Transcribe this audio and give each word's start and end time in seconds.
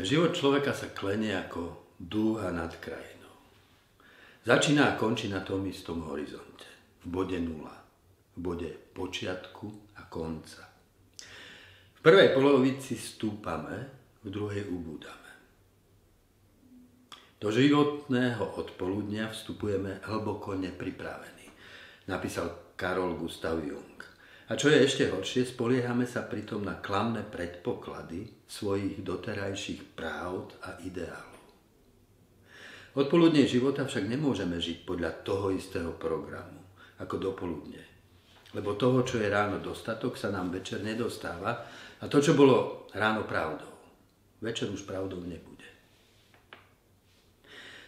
Život 0.00 0.32
človeka 0.32 0.72
sa 0.72 0.88
klenie 0.88 1.36
ako 1.36 1.92
dúha 2.00 2.48
nad 2.48 2.72
krajinou. 2.80 3.36
Začína 4.40 4.88
a 4.88 4.96
končí 4.96 5.28
na 5.28 5.44
tom 5.44 5.68
istom 5.68 6.08
horizonte, 6.08 6.64
v 7.04 7.12
bode 7.12 7.36
nula, 7.36 7.76
v 8.32 8.38
bode 8.40 8.70
počiatku 8.96 9.92
a 10.00 10.08
konca. 10.08 10.64
V 11.92 12.00
prvej 12.00 12.32
polovici 12.32 12.96
stúpame, 12.96 13.92
v 14.24 14.32
druhej 14.32 14.64
ubúdame. 14.72 15.30
Do 17.36 17.52
životného 17.52 18.64
odpoludnia 18.64 19.28
vstupujeme 19.28 20.00
hlboko 20.08 20.56
nepripravení, 20.56 21.52
napísal 22.08 22.72
Karol 22.80 23.12
Gustav 23.20 23.60
Jung. 23.60 24.00
A 24.50 24.58
čo 24.58 24.72
je 24.72 24.82
ešte 24.82 25.06
horšie, 25.06 25.46
spoliehame 25.46 26.02
sa 26.02 26.26
pritom 26.26 26.66
na 26.66 26.82
klamné 26.82 27.22
predpoklady 27.22 28.42
svojich 28.50 29.06
doterajších 29.06 29.94
právd 29.94 30.58
a 30.66 30.82
ideálov. 30.82 31.42
Odpoludne 32.92 33.48
života 33.48 33.88
však 33.88 34.04
nemôžeme 34.04 34.60
žiť 34.60 34.84
podľa 34.84 35.24
toho 35.24 35.54
istého 35.54 35.96
programu 35.96 36.60
ako 37.00 37.16
dopoludne. 37.16 37.80
Lebo 38.52 38.76
toho, 38.76 39.00
čo 39.00 39.16
je 39.16 39.32
ráno 39.32 39.64
dostatok, 39.64 40.20
sa 40.20 40.28
nám 40.28 40.52
večer 40.52 40.84
nedostáva 40.84 41.64
a 41.96 42.04
to, 42.04 42.20
čo 42.20 42.36
bolo 42.36 42.84
ráno 42.92 43.24
pravdou, 43.24 43.72
večer 44.44 44.68
už 44.68 44.84
pravdou 44.84 45.24
nebude. 45.24 45.64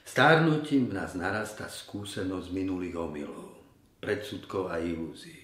Stárnutím 0.09 0.89
v 0.89 0.97
nás 0.97 1.13
narastá 1.13 1.69
skúsenosť 1.69 2.49
minulých 2.49 2.97
omylov, 2.97 3.61
predsudkov 4.01 4.73
a 4.73 4.81
ilúzií. 4.81 5.44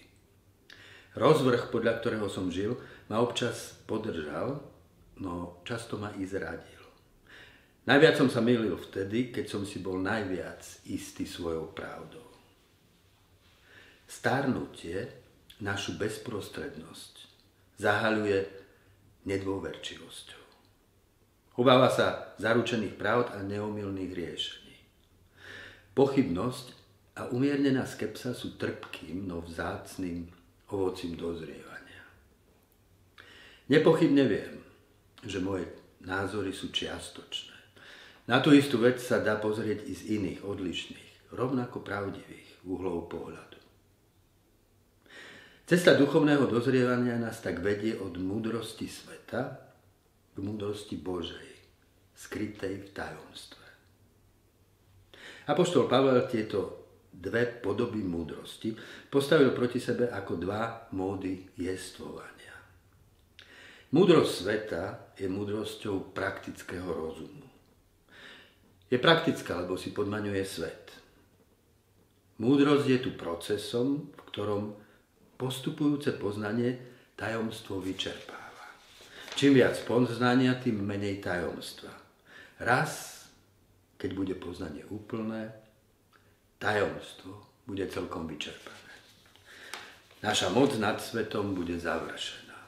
Rozvrh, 1.19 1.75
podľa 1.75 1.99
ktorého 1.99 2.31
som 2.31 2.47
žil, 2.55 2.79
ma 3.11 3.19
občas 3.19 3.75
podržal, 3.91 4.63
no 5.19 5.59
často 5.67 5.99
ma 5.99 6.15
i 6.15 6.23
zradil. 6.23 6.79
Najviac 7.91 8.15
som 8.15 8.31
sa 8.31 8.39
milil 8.39 8.79
vtedy, 8.79 9.35
keď 9.35 9.51
som 9.51 9.63
si 9.67 9.83
bol 9.83 9.99
najviac 9.99 10.63
istý 10.87 11.27
svojou 11.27 11.75
pravdou. 11.75 12.23
Starnutie 14.07 15.11
našu 15.59 15.99
bezprostrednosť 15.99 17.15
zahaľuje 17.83 18.47
nedôverčivosťou. 19.27 20.45
Obáva 21.59 21.91
sa 21.91 22.33
zaručených 22.39 22.95
pravd 22.95 23.35
a 23.37 23.43
neomilných 23.43 24.13
riešení. 24.15 24.77
Pochybnosť 25.93 26.67
a 27.19 27.29
umiernená 27.35 27.85
skepsa 27.85 28.33
sú 28.33 28.57
trpkým, 28.57 29.27
no 29.27 29.43
vzácným 29.43 30.40
ovocím 30.71 31.19
dozrievania. 31.19 32.05
Nepochybne 33.71 34.25
viem, 34.27 34.55
že 35.23 35.39
moje 35.43 35.67
názory 36.03 36.51
sú 36.51 36.73
čiastočné. 36.73 37.55
Na 38.31 38.39
tú 38.39 38.55
istú 38.55 38.79
vec 38.79 39.03
sa 39.03 39.19
dá 39.19 39.39
pozrieť 39.39 39.87
i 39.87 39.93
z 39.95 40.03
iných, 40.19 40.47
odlišných, 40.47 41.35
rovnako 41.35 41.83
pravdivých 41.83 42.63
uhlov 42.67 43.11
pohľadu. 43.11 43.59
Cesta 45.71 45.95
duchovného 45.95 46.51
dozrievania 46.51 47.15
nás 47.15 47.39
tak 47.39 47.63
vedie 47.63 47.95
od 47.95 48.19
múdrosti 48.19 48.91
sveta 48.91 49.71
k 50.35 50.37
múdrosti 50.43 50.99
Božej, 50.99 51.51
skrytej 52.15 52.87
v 52.87 52.89
tajomstve. 52.91 53.67
Apoštol 55.47 55.87
Pavel 55.87 56.27
tieto 56.27 56.80
dve 57.13 57.47
podoby 57.47 58.01
múdrosti, 58.01 58.73
postavil 59.11 59.51
proti 59.53 59.83
sebe 59.83 60.09
ako 60.09 60.41
dva 60.41 60.89
módy 60.97 61.51
jestvovania. 61.59 62.57
Múdrosť 63.91 64.31
sveta 64.31 64.83
je 65.19 65.27
múdrosťou 65.27 66.15
praktického 66.15 66.87
rozumu. 66.87 67.43
Je 68.87 68.99
praktická, 68.99 69.59
lebo 69.63 69.75
si 69.75 69.91
podmaňuje 69.91 70.43
svet. 70.47 70.95
Múdrosť 72.39 72.87
je 72.87 72.99
tu 73.03 73.11
procesom, 73.19 74.15
v 74.15 74.23
ktorom 74.31 74.63
postupujúce 75.35 76.15
poznanie 76.17 76.79
tajomstvo 77.19 77.83
vyčerpáva. 77.83 78.67
Čím 79.35 79.59
viac 79.59 79.77
poznania, 79.85 80.57
tým 80.57 80.81
menej 80.81 81.21
tajomstva. 81.21 81.93
Raz, 82.63 83.25
keď 83.99 84.11
bude 84.15 84.35
poznanie 84.39 84.87
úplné, 84.89 85.53
tajomstvo 86.61 87.65
bude 87.65 87.89
celkom 87.89 88.29
vyčerpané. 88.29 88.93
Naša 90.21 90.53
moc 90.53 90.77
nad 90.77 91.01
svetom 91.01 91.57
bude 91.57 91.81
završená. 91.81 92.59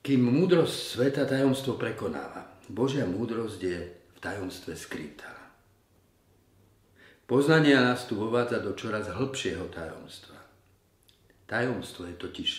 Kým 0.00 0.24
múdrosť 0.24 0.76
sveta 0.96 1.28
tajomstvo 1.28 1.76
prekonáva, 1.76 2.56
Božia 2.72 3.04
múdrosť 3.04 3.60
je 3.60 3.78
v 4.16 4.18
tajomstve 4.18 4.72
skrytá. 4.72 5.36
Poznanie 7.26 7.74
nás 7.74 8.06
tu 8.06 8.16
uvádza 8.22 8.62
do 8.62 8.72
čoraz 8.72 9.10
hĺbšieho 9.10 9.66
tajomstva. 9.68 10.38
Tajomstvo 11.50 12.06
je 12.06 12.14
totiž 12.16 12.50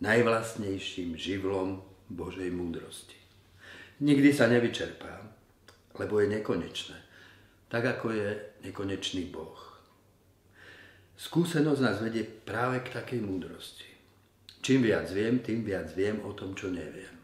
najvlastnejším 0.00 1.14
živlom 1.14 1.84
Božej 2.08 2.48
múdrosti. 2.50 3.20
Nikdy 4.00 4.30
sa 4.32 4.48
nevyčerpá, 4.48 5.28
lebo 6.00 6.24
je 6.24 6.40
nekonečné 6.40 7.07
tak 7.68 7.84
ako 7.84 8.12
je 8.16 8.28
nekonečný 8.64 9.28
Boh. 9.28 9.56
Skúsenosť 11.18 11.80
nás 11.82 11.98
vedie 12.00 12.24
práve 12.24 12.80
k 12.80 12.94
takej 12.94 13.20
múdrosti. 13.20 13.88
Čím 14.62 14.86
viac 14.86 15.10
viem, 15.10 15.42
tým 15.42 15.66
viac 15.66 15.90
viem 15.92 16.22
o 16.22 16.32
tom, 16.32 16.54
čo 16.54 16.70
neviem. 16.70 17.14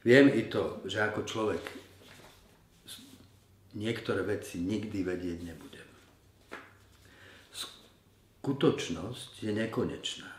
Viem 0.00 0.32
i 0.32 0.48
to, 0.48 0.80
že 0.88 1.02
ako 1.04 1.28
človek 1.28 1.64
niektoré 3.76 4.24
veci 4.24 4.58
nikdy 4.62 5.04
vedieť 5.04 5.38
nebudem. 5.44 5.88
Skutočnosť 7.52 9.44
je 9.44 9.52
nekonečná. 9.52 10.30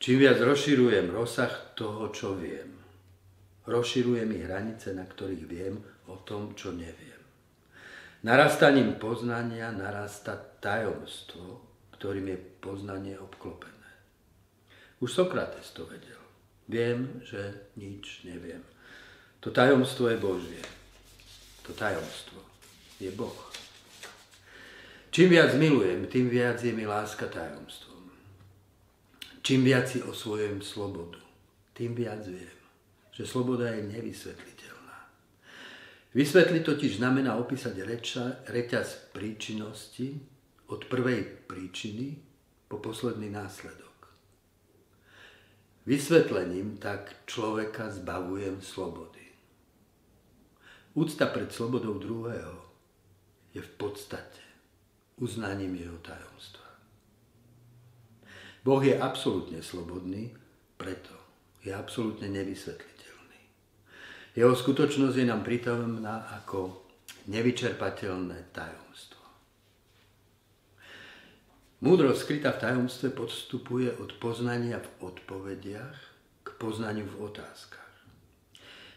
Čím 0.00 0.16
viac 0.24 0.40
rozširujem 0.40 1.12
rozsah 1.12 1.76
toho, 1.76 2.08
čo 2.08 2.32
viem, 2.32 2.72
rozširujem 3.68 4.32
i 4.32 4.38
hranice, 4.48 4.96
na 4.96 5.04
ktorých 5.04 5.44
viem 5.44 5.76
o 6.08 6.16
tom, 6.24 6.56
čo 6.56 6.72
neviem. 6.72 7.09
Narastaním 8.20 9.00
poznania 9.00 9.72
narasta 9.72 10.36
tajomstvo, 10.60 11.64
ktorým 11.96 12.28
je 12.28 12.38
poznanie 12.60 13.16
obklopené. 13.16 13.90
Už 15.00 15.08
Sokrates 15.16 15.72
to 15.72 15.88
vedel. 15.88 16.20
Viem, 16.68 17.24
že 17.24 17.72
nič 17.80 18.28
neviem. 18.28 18.60
To 19.40 19.48
tajomstvo 19.48 20.12
je 20.12 20.20
Božie. 20.20 20.62
To 21.64 21.72
tajomstvo 21.72 22.44
je 23.00 23.08
Boh. 23.08 23.40
Čím 25.10 25.40
viac 25.40 25.56
milujem, 25.56 26.04
tým 26.04 26.28
viac 26.28 26.60
je 26.60 26.76
mi 26.76 26.84
láska 26.84 27.24
tajomstvom. 27.24 28.04
Čím 29.40 29.64
viac 29.64 29.88
si 29.88 30.04
osvojujem 30.04 30.60
slobodu, 30.60 31.18
tým 31.72 31.96
viac 31.96 32.20
viem, 32.28 32.60
že 33.16 33.24
sloboda 33.24 33.72
je 33.72 33.88
nevysvetliť 33.88 34.58
Vysvetliť 36.10 36.62
totiž 36.66 36.98
znamená 36.98 37.38
opísať 37.38 37.86
reča, 37.86 38.42
reťaz 38.50 39.14
príčinnosti 39.14 40.18
od 40.66 40.90
prvej 40.90 41.46
príčiny 41.46 42.18
po 42.66 42.82
posledný 42.82 43.30
následok. 43.30 44.10
Vysvetlením 45.86 46.82
tak 46.82 47.14
človeka 47.30 47.94
zbavujem 47.94 48.58
slobody. 48.58 49.22
Úcta 50.98 51.30
pred 51.30 51.46
slobodou 51.54 52.02
druhého 52.02 52.58
je 53.54 53.62
v 53.62 53.72
podstate 53.78 54.42
uznaním 55.22 55.78
jeho 55.78 55.98
tajomstva. 56.02 56.66
Boh 58.66 58.82
je 58.82 58.98
absolútne 58.98 59.62
slobodný, 59.62 60.34
preto 60.74 61.14
je 61.62 61.70
absolútne 61.70 62.26
nevysvetlý. 62.26 62.90
Jeho 64.38 64.54
skutočnosť 64.54 65.16
je 65.18 65.26
nám 65.26 65.42
prítomná 65.42 66.30
ako 66.38 66.86
nevyčerpateľné 67.26 68.54
tajomstvo. 68.54 69.24
Múdrosť 71.82 72.20
skrytá 72.22 72.54
v 72.54 72.62
tajomstve 72.62 73.08
podstupuje 73.10 73.90
od 73.98 74.14
poznania 74.22 74.78
v 74.78 74.88
odpovediach 75.10 75.98
k 76.44 76.48
poznaniu 76.60 77.08
v 77.08 77.26
otázkach. 77.26 77.94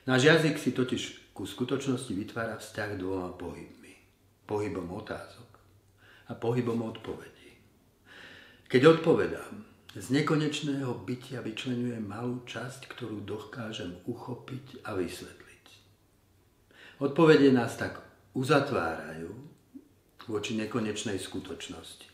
Náš 0.03 0.21
jazyk 0.27 0.59
si 0.59 0.75
totiž 0.75 1.33
ku 1.33 1.47
skutočnosti 1.47 2.11
vytvára 2.11 2.59
vzťah 2.59 2.89
dvoma 2.99 3.33
pohybmi. 3.33 3.95
Pohybom 4.43 4.91
otázok 4.91 5.49
a 6.29 6.35
pohybom 6.35 6.83
odpovedí. 6.83 7.55
Keď 8.67 8.99
odpovedám, 8.99 9.72
z 10.01 10.09
nekonečného 10.09 11.05
bytia 11.05 11.45
vyčlenujem 11.45 12.01
malú 12.01 12.41
časť, 12.49 12.89
ktorú 12.89 13.21
dokážem 13.21 13.93
uchopiť 14.09 14.81
a 14.89 14.97
vysvetliť. 14.97 15.65
Odpovede 16.97 17.53
nás 17.53 17.77
tak 17.77 18.01
uzatvárajú 18.33 19.29
voči 20.25 20.57
nekonečnej 20.57 21.21
skutočnosti. 21.21 22.09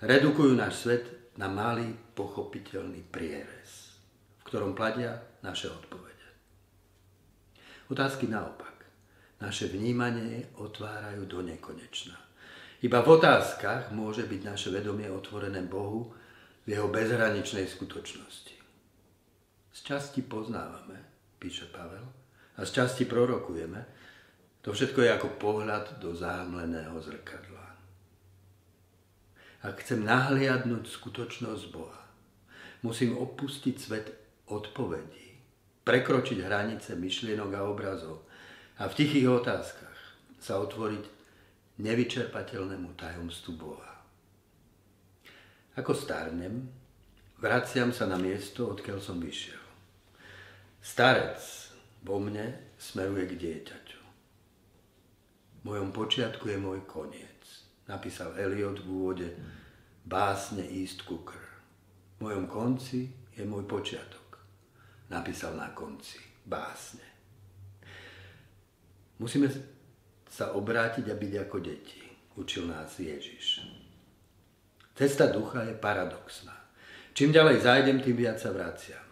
Redukujú 0.00 0.56
náš 0.56 0.88
svet 0.88 1.04
na 1.36 1.52
malý 1.52 1.92
pochopiteľný 2.16 3.04
prierez, 3.12 4.00
v 4.40 4.42
ktorom 4.48 4.72
pladia 4.72 5.20
naše 5.44 5.68
odpovede. 5.68 6.28
Otázky 7.92 8.24
naopak. 8.24 8.72
Naše 9.42 9.68
vnímanie 9.68 10.54
otvárajú 10.56 11.26
do 11.26 11.42
nekonečna. 11.42 12.14
Iba 12.80 13.02
v 13.02 13.20
otázkach 13.20 13.90
môže 13.90 14.24
byť 14.24 14.40
naše 14.46 14.70
vedomie 14.70 15.10
otvorené 15.10 15.60
Bohu 15.66 16.14
v 16.62 16.78
jeho 16.78 16.86
bezhraničnej 16.86 17.66
skutočnosti. 17.66 18.54
Z 19.72 19.78
časti 19.82 20.22
poznávame, 20.22 21.00
píše 21.42 21.66
Pavel, 21.66 22.06
a 22.56 22.60
z 22.62 22.70
časti 22.70 23.08
prorokujeme, 23.08 23.80
to 24.62 24.70
všetko 24.70 25.02
je 25.02 25.10
ako 25.10 25.28
pohľad 25.42 25.98
do 25.98 26.14
zámleného 26.14 26.94
zrkadla. 27.02 27.66
Ak 29.62 29.82
chcem 29.82 30.06
nahliadnúť 30.06 30.86
skutočnosť 30.86 31.64
Boha, 31.74 32.02
musím 32.86 33.18
opustiť 33.18 33.76
svet 33.78 34.06
odpovedí, 34.46 35.38
prekročiť 35.82 36.38
hranice 36.42 36.94
myšlienok 36.94 37.50
a 37.58 37.66
obrazov 37.66 38.26
a 38.78 38.86
v 38.86 38.96
tichých 39.02 39.26
otázkach 39.30 39.98
sa 40.38 40.58
otvoriť 40.62 41.04
nevyčerpateľnému 41.78 42.94
tajomstvu 42.94 43.52
Boha. 43.54 44.01
Ako 45.72 45.96
starnem, 45.96 46.68
vraciam 47.40 47.96
sa 47.96 48.04
na 48.04 48.20
miesto, 48.20 48.68
odkiaľ 48.68 49.00
som 49.00 49.16
vyšiel. 49.16 49.56
Starec 50.84 51.40
vo 52.04 52.20
mne 52.20 52.76
smeruje 52.76 53.24
k 53.32 53.34
dieťaťu. 53.40 54.00
V 55.56 55.60
mojom 55.64 55.88
počiatku 55.96 56.44
je 56.52 56.58
môj 56.60 56.84
koniec, 56.84 57.40
napísal 57.88 58.36
Eliot 58.36 58.84
v 58.84 58.88
úvode 58.90 59.28
básne 60.04 60.60
East 60.60 61.08
Cooker. 61.08 61.40
V 62.18 62.28
mojom 62.28 62.44
konci 62.52 63.08
je 63.32 63.44
môj 63.48 63.64
počiatok, 63.64 64.44
napísal 65.08 65.56
na 65.56 65.72
konci 65.72 66.20
básne. 66.44 67.06
Musíme 69.16 69.48
sa 70.28 70.52
obrátiť 70.52 71.08
a 71.08 71.16
byť 71.16 71.32
ako 71.48 71.56
deti, 71.64 72.02
učil 72.36 72.68
nás 72.68 72.92
Ježiš. 73.00 73.62
Cesta 74.92 75.32
ducha 75.32 75.64
je 75.64 75.72
paradoxná. 75.72 76.52
Čím 77.16 77.32
ďalej 77.32 77.64
zájdem, 77.64 77.98
tým 78.00 78.16
viac 78.16 78.36
sa 78.40 78.52
vraciam. 78.52 79.04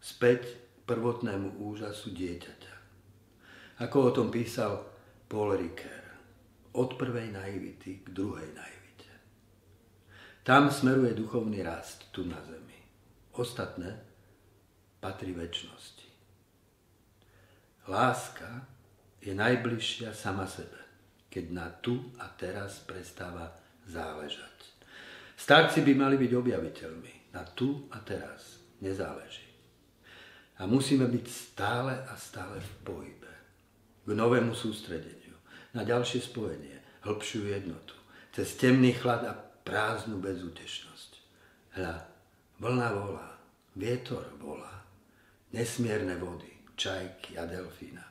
Späť 0.00 0.56
prvotnému 0.88 1.60
úžasu 1.60 2.12
dieťaťa. 2.16 2.74
Ako 3.84 3.96
o 4.08 4.10
tom 4.16 4.28
písal 4.32 4.80
Paul 5.28 5.56
Ricoeur. 5.60 6.04
Od 6.76 6.96
prvej 6.96 7.32
naivity 7.32 8.04
k 8.04 8.08
druhej 8.12 8.48
naivite. 8.56 9.12
Tam 10.40 10.72
smeruje 10.72 11.12
duchovný 11.12 11.60
rast 11.60 12.08
tu 12.12 12.24
na 12.24 12.40
zemi. 12.44 12.80
Ostatné 13.36 14.00
patrí 15.00 15.36
väčšnosti. 15.36 16.08
Láska 17.88 18.68
je 19.20 19.36
najbližšia 19.36 20.16
sama 20.16 20.48
sebe, 20.48 20.80
keď 21.28 21.44
na 21.52 21.68
tu 21.80 22.08
a 22.20 22.28
teraz 22.36 22.80
prestáva 22.84 23.52
záležať. 23.88 24.69
Starci 25.40 25.80
by 25.80 25.92
mali 25.96 26.20
byť 26.20 26.32
objaviteľmi. 26.36 27.12
Na 27.32 27.46
tu 27.46 27.88
a 27.94 28.02
teraz 28.04 28.60
nezáleží. 28.84 29.48
A 30.60 30.68
musíme 30.68 31.08
byť 31.08 31.26
stále 31.30 31.96
a 31.96 32.12
stále 32.20 32.60
v 32.60 32.70
pohybe. 32.84 33.32
K 34.04 34.10
novému 34.12 34.52
sústredeniu, 34.52 35.32
na 35.72 35.86
ďalšie 35.86 36.20
spojenie, 36.20 36.76
hĺbšiu 37.06 37.48
jednotu, 37.48 37.96
cez 38.34 38.58
temný 38.58 38.92
chlad 38.92 39.24
a 39.24 39.32
prázdnu 39.64 40.20
bezútešnosť. 40.20 41.10
Hľa, 41.80 41.96
vlna 42.60 42.88
volá, 42.92 43.28
vietor 43.78 44.26
volá, 44.42 44.84
nesmierne 45.54 46.18
vody, 46.18 46.50
čajky 46.74 47.38
a 47.38 47.46
delfína 47.46 48.10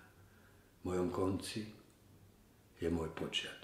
mojom 0.84 1.12
konci 1.12 1.68
je 2.80 2.88
môj 2.88 3.12
počiatok. 3.12 3.59